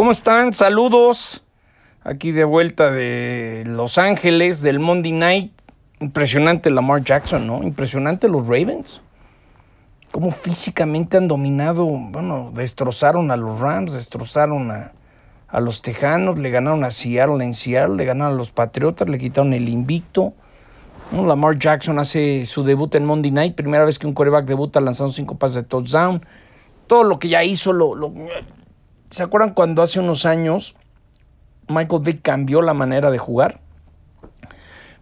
[0.00, 0.54] ¿Cómo están?
[0.54, 1.44] Saludos.
[2.04, 5.52] Aquí de vuelta de Los Ángeles, del Monday Night.
[6.00, 7.62] Impresionante Lamar Jackson, ¿no?
[7.62, 9.02] Impresionante los Ravens.
[10.10, 16.82] Cómo físicamente han dominado, bueno, destrozaron a los Rams, destrozaron a, los Tejanos, le ganaron
[16.84, 20.32] a Seattle en Seattle, le ganaron a los Patriotas, le quitaron el invicto.
[21.12, 25.12] Lamar Jackson hace su debut en Monday Night, primera vez que un coreback debuta lanzando
[25.12, 26.24] cinco pases de touchdown.
[26.86, 27.94] Todo lo que ya hizo, lo,
[29.10, 30.76] ¿se acuerdan cuando hace unos años
[31.68, 33.60] Michael Vick cambió la manera de jugar?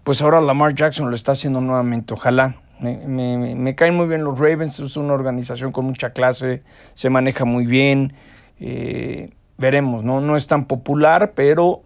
[0.04, 2.56] Pues ahora Lamar Jackson lo está haciendo nuevamente, ojalá.
[2.80, 6.62] Me, caen muy bien los Ravens, es una organización con mucha clase,
[6.94, 8.14] se maneja muy bien.
[8.60, 10.20] Eh, veremos, ¿no?
[10.20, 11.82] No es tan popular, pero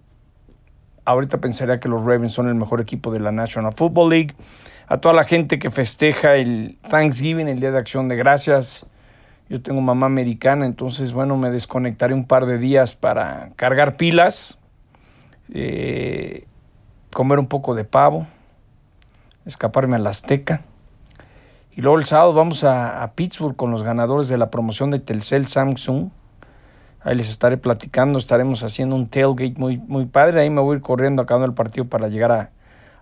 [1.05, 4.35] ahorita pensaría que los Ravens son el mejor equipo de la National Football League.
[4.87, 8.87] A toda la gente que festeja el Thanksgiving, el Día de Acción de Gracias.
[9.53, 14.59] Yo tengo mamá americana, entonces, bueno, me desconectaré un par de días para cargar pilas,
[15.53, 16.47] eh,
[17.13, 18.27] comer un poco de pavo,
[19.45, 20.63] escaparme a la Azteca.
[21.77, 25.47] Y luego el sábado vamos a, Pittsburgh con los ganadores de la promoción de Telcel
[25.47, 26.09] Samsung
[27.03, 30.41] Ahí les estaré platicando, estaremos haciendo un tailgate muy, muy padre.
[30.41, 32.51] Ahí me voy a ir corriendo acabando el partido para llegar a,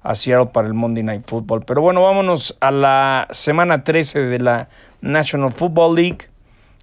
[0.02, 1.62] a Seattle para el Monday Night Football.
[1.64, 4.68] Pero bueno, vámonos a la semana 13 de la
[5.00, 6.30] National Football League,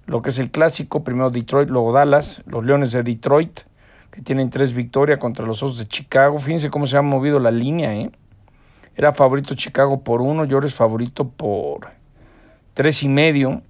[0.08, 1.04] lo que es el clásico.
[1.04, 3.60] Primero Detroit, luego Dallas, los Leones de Detroit,
[4.10, 6.38] que tienen tres victorias contra los Osos de Chicago.
[6.38, 8.10] Fíjense cómo se ha movido la línea, ¿eh?
[8.96, 11.90] Era favorito Chicago por uno, yo eres favorito por
[12.74, 13.62] tres y medio.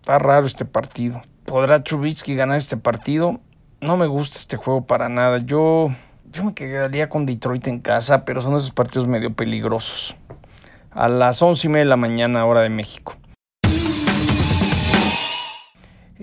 [0.00, 1.22] Está raro este partido.
[1.44, 3.40] ¿Podrá Trubisky ganar este partido?
[3.80, 5.38] No me gusta este juego para nada.
[5.38, 5.90] Yo,
[6.32, 10.16] yo me quedaría con Detroit en casa, pero son esos partidos medio peligrosos.
[10.90, 13.14] A las once y media de la mañana, hora de México.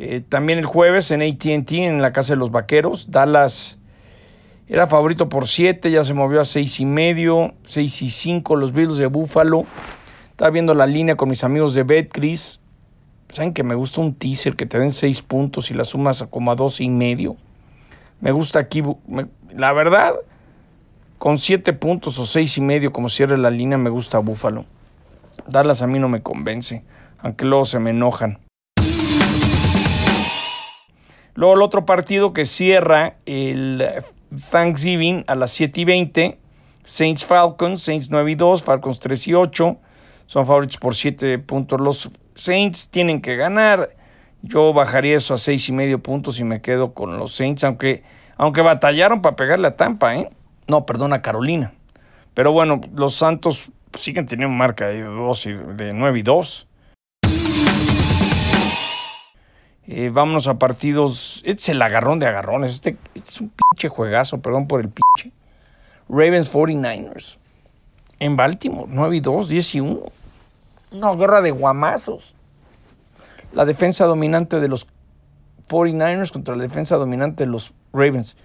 [0.03, 3.77] Eh, también el jueves en ATT, en la casa de los vaqueros, Dallas
[4.67, 8.73] era favorito por 7, ya se movió a seis y medio, 6 y 5 los
[8.73, 9.63] Bills de Buffalo.
[10.31, 12.59] Estaba viendo la línea con mis amigos de Betcris.
[13.29, 16.51] Saben que me gusta un teaser que te den seis puntos y la sumas como
[16.51, 17.35] a dos y medio.
[18.21, 18.81] Me gusta aquí,
[19.55, 20.15] la verdad,
[21.19, 24.65] con siete puntos o seis y medio como cierre la línea, me gusta Búfalo.
[25.47, 26.83] Dallas a mí no me convence,
[27.19, 28.39] aunque luego se me enojan.
[31.41, 33.83] Luego el otro partido que cierra el
[34.51, 36.37] Thanksgiving a las 7 y 20,
[36.83, 39.77] Saints Falcons, Saints 9 y 2, Falcons 3 y 8,
[40.27, 43.89] son favoritos por 7 puntos los Saints tienen que ganar.
[44.43, 48.03] Yo bajaría eso a seis y medio puntos y me quedo con los Saints, aunque,
[48.37, 50.29] batallaron para pegarle a Tampa, ¿eh?
[50.67, 51.73] No, perdón, a Carolina.
[52.35, 56.67] Pero bueno, los Santos siguen teniendo marca de, dos y, de 9 y 2.
[59.93, 61.43] Eh, vámonos a partidos.
[61.45, 62.71] Este es el agarrón de agarrones.
[62.71, 65.35] Este, es un pinche juegazo, perdón por el pinche.
[66.07, 67.37] Ravens 49ers.
[68.17, 70.01] En Baltimore, 9 y 2, 10 y 1
[70.91, 72.33] una guerra de guamazos.
[73.51, 74.87] La defensa dominante de los
[75.67, 78.37] 49ers contra la defensa dominante de los Ravens.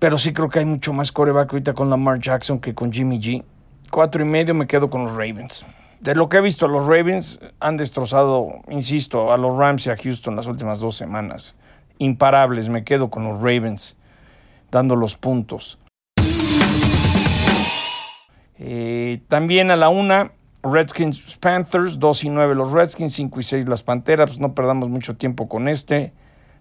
[0.00, 3.20] Pero sí creo que hay mucho más coreback ahorita con Lamar Jackson que con Jimmy
[3.20, 3.44] G.
[3.92, 5.64] Cuatro y medio me quedo con los Ravens.
[6.00, 9.96] De lo que he visto, los Ravens han destrozado, insisto, a los Rams y a
[9.96, 11.56] Houston las últimas dos semanas.
[11.98, 13.96] Imparables, me quedo con los Ravens,
[14.70, 15.78] dando los puntos.
[18.60, 20.32] Eh, también a la una,
[20.62, 24.38] Redskins Panthers, 2 y 9 los Redskins, 5 y 6 las Panteras.
[24.38, 26.12] No perdamos mucho tiempo con este.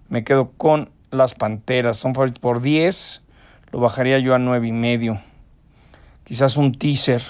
[0.10, 1.98] Me quedo con las Panteras.
[1.98, 3.24] Son favoritos por 10.
[3.72, 5.20] Lo bajaría yo a 9 y medio.
[6.24, 7.22] Quizás un teaser,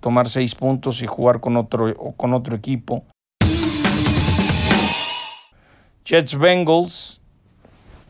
[0.00, 3.04] Tomar 6 puntos y jugar con otro, con otro equipo.
[6.04, 7.20] Jets Bengals.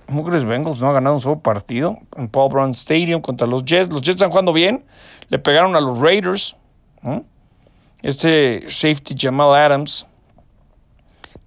[0.09, 3.91] Mugres Bengals no ha ganado un solo partido en Paul Brown Stadium contra los Jets.
[3.91, 4.85] Los Jets están jugando bien.
[5.29, 6.57] Le pegaron a los Raiders.
[8.03, 10.07] Este safety Jamal Adams,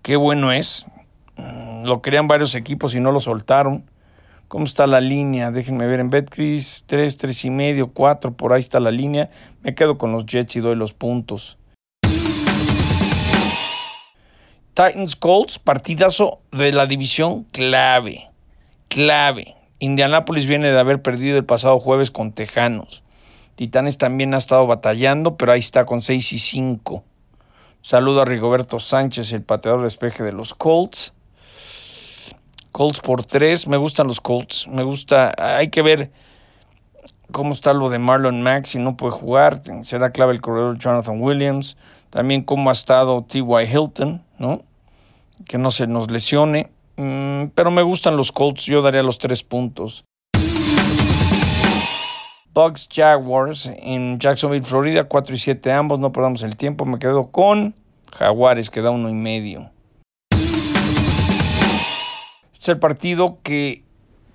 [0.01, 0.85] qué bueno es.
[1.37, 3.89] Mm, lo querían varios equipos y no lo soltaron.
[4.49, 5.51] ¿Cómo está la línea?
[5.51, 9.29] Déjenme ver en Betcris, 3, 3 y medio, 4, por ahí está la línea.
[9.61, 11.59] Me quedo con los Jets y doy los puntos.
[14.73, 18.31] Titans Colts, partidazo de la división clave,
[18.87, 19.55] clave.
[19.77, 23.03] Indianapolis viene de haber perdido el pasado jueves con Tejanos.
[23.53, 27.03] Titanes también ha estado batallando, pero ahí está con 6 y 5.
[27.81, 31.13] Saludo a Rigoberto Sánchez, el pateador de despeje de los Colts.
[32.71, 36.11] Colts por 3, me gustan los Colts, me gusta, hay que ver
[37.31, 41.21] cómo está lo de Marlon Mack, si no puede jugar, será clave el corredor Jonathan
[41.21, 41.77] Williams,
[42.09, 43.65] también cómo ha estado T.Y.
[43.65, 44.63] Hilton, ¿no?
[45.45, 46.69] Que no se nos lesione.
[46.97, 50.03] Mm, pero me gustan los Colts, yo daría los tres puntos.
[52.53, 57.31] Bucks Jaguars en Jacksonville, Florida, 4 y 7 ambos, no perdamos el tiempo, me quedo
[57.31, 57.73] con
[58.11, 59.69] Jaguares, que da uno y medio.
[62.59, 63.83] Es el partido que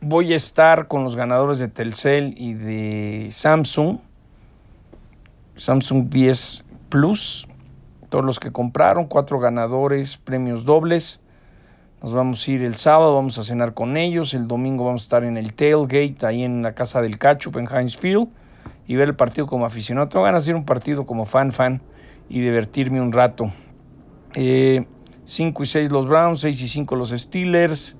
[0.00, 3.98] voy a estar con los ganadores de Telcel y de Samsung.
[5.56, 7.46] Samsung 10 Plus,
[8.08, 11.20] todos los que compraron, cuatro ganadores, premios dobles.
[12.02, 14.32] Nos vamos a ir el sábado, vamos a cenar con ellos.
[14.32, 17.68] El domingo vamos a estar en el tailgate, ahí en la casa del Cachup en
[17.70, 18.28] Heinz Field,
[18.86, 20.08] y ver el partido como aficionado.
[20.08, 21.82] Tengo ganas de un partido como fan-fan
[22.30, 23.52] y divertirme un rato.
[24.32, 24.86] 5 eh,
[25.26, 27.98] y 6 los Browns, 6 y 5 los Steelers.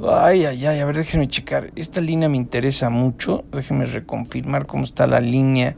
[0.00, 1.70] Ay, ay, ay, a ver, déjenme checar.
[1.76, 3.44] Esta línea me interesa mucho.
[3.52, 5.76] Déjenme reconfirmar cómo está la línea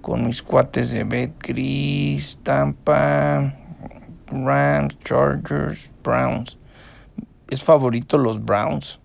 [0.00, 3.54] con mis cuates de Betcris, Tampa,
[4.28, 6.56] Rams, Chargers, Browns.
[7.48, 8.98] Es favorito los Browns.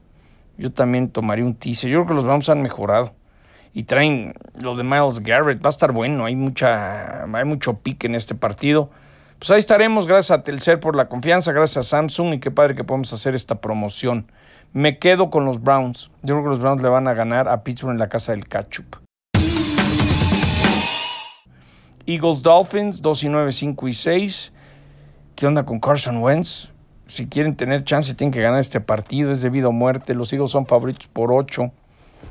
[0.57, 1.89] Yo también tomaría un teaser.
[1.89, 3.13] Yo creo que los Browns han mejorado.
[3.73, 5.61] Y traen lo de Miles Garrett.
[5.61, 6.23] Va a estar bueno.
[6.23, 8.89] Hay, mucha, hay mucho pique en este partido.
[9.37, 10.07] Pues ahí estaremos.
[10.07, 11.51] Gracias a Telcer por la confianza.
[11.51, 12.35] Gracias a Samsung.
[12.35, 14.27] Y qué padre que podemos hacer esta promoción.
[14.75, 16.11] Me quedo con los Browns.
[16.21, 18.45] Yo creo que los Browns le van a ganar a Pittsburgh en la casa del
[18.45, 18.97] Ketchup.
[22.05, 24.53] Eagles Dolphins 2 y 9, 5 y 6.
[25.33, 26.73] ¿Qué onda con Carson Wentz?
[27.07, 29.31] Si quieren tener chance, tienen que ganar este partido.
[29.31, 30.13] Es debido a muerte.
[30.13, 31.71] Los Eagles son favoritos por 8.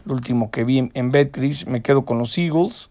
[0.05, 1.67] Lo último que vi en Betcris.
[1.67, 2.90] Me quedo con los Eagles.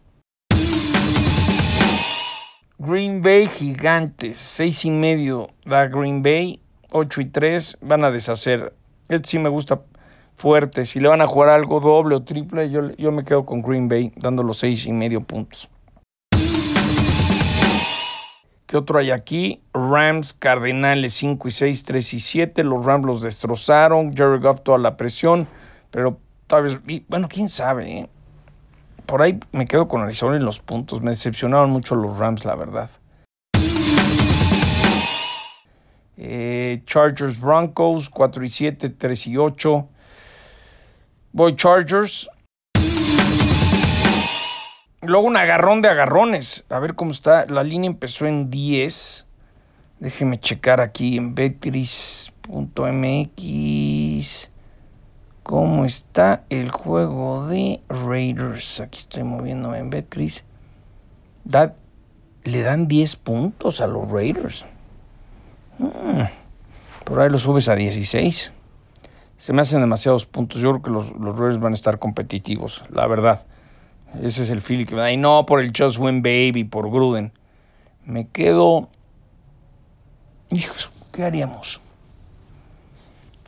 [2.80, 4.36] Green Bay Gigantes.
[4.36, 6.60] 6 y medio da Green Bay.
[6.92, 7.78] 8 y 3.
[7.82, 8.74] Van a deshacer.
[9.14, 9.82] Este sí me gusta
[10.36, 10.86] fuerte.
[10.86, 13.88] Si le van a jugar algo doble o triple, yo, yo me quedo con Green
[13.88, 15.70] Bay dando los 6 y medio puntos.
[18.66, 19.62] ¿Qué otro hay aquí?
[19.74, 22.64] Rams, Cardenales 5 y 6, 3 y 7.
[22.64, 24.16] Los Rams los destrozaron.
[24.16, 25.48] Jerry Goff toda la presión.
[25.92, 26.18] Pero
[26.48, 28.00] tal vez, bueno, quién sabe.
[28.00, 28.10] ¿eh?
[29.06, 31.04] Por ahí me quedo con Arizona en los puntos.
[31.04, 32.90] Me decepcionaron mucho los Rams, la verdad.
[36.18, 39.88] Eh, Chargers Broncos 4 y 7, 3 y 8.
[41.32, 42.30] Voy Chargers.
[45.02, 46.64] Luego un agarrón de agarrones.
[46.70, 47.46] A ver cómo está.
[47.48, 49.26] La línea empezó en 10.
[50.00, 52.34] Déjeme checar aquí en betcris.mx.
[55.44, 58.80] ¿Cómo está el juego de Raiders?
[58.80, 60.46] Aquí estoy moviéndome en Betcris.
[62.46, 64.66] le dan 10 puntos a los Raiders.
[65.78, 66.24] Hmm,
[67.04, 68.52] por ahí lo subes a 16.
[69.38, 70.62] Se me hacen demasiados puntos.
[70.62, 73.46] Yo creo que los, los van a estar competitivos, la verdad.
[74.22, 75.12] Ese es el feeling que me da.
[75.12, 77.34] Y no por el Just Win Baby, por Gruden.
[78.06, 78.90] Me quedo.
[80.50, 81.82] Hijos, ¿qué haríamos?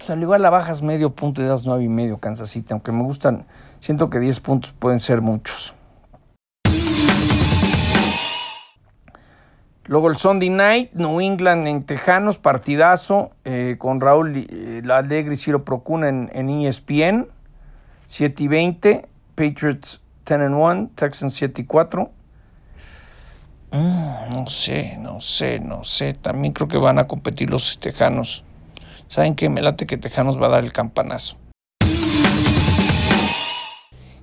[0.07, 3.03] Al igual la bajas medio punto y das nueve y medio Kansas City, aunque me
[3.03, 3.45] gustan,
[3.79, 5.74] siento que 10 puntos pueden ser muchos.
[9.87, 15.37] Luego el Sunday Night, New England en Tejanos, partidazo, eh, con Raúl eh, Alegre y
[15.37, 17.27] Ciro Procuna en, ESPN,
[18.07, 22.09] 7 y 20, Patriots 10 and 1, Texans 7 y 4.
[23.71, 26.13] Mm, no sé, no sé, no sé.
[26.13, 28.43] También creo que van a competir los Tejanos.
[29.07, 29.49] ¿Saben qué?
[29.49, 31.37] Me late que Tejanos va a dar el campanazo.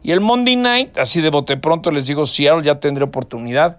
[0.02, 3.78] Y el Monday Night, así de bote pronto les digo, Seattle ya tendré oportunidad.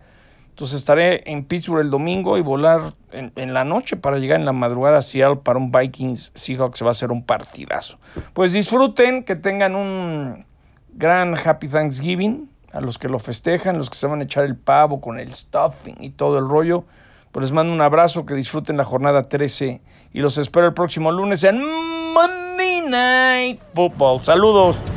[0.53, 4.45] Entonces estaré en Pittsburgh el domingo y volar en, en, la noche para llegar en
[4.45, 6.85] la madrugada a Seattle para un Vikings Seahawks.
[6.85, 7.97] Va a ser un partidazo.
[8.33, 10.45] Pues disfruten, que tengan un
[10.93, 14.55] gran Happy Thanksgiving a los que lo festejan, los que se van a echar el
[14.55, 16.83] pavo con el stuffing y todo el rollo.
[17.31, 19.81] Pues les mando un abrazo, que disfruten la jornada 13
[20.13, 21.63] y los espero el próximo lunes en
[22.13, 24.21] Monday Night Football.
[24.21, 24.92] Saludos.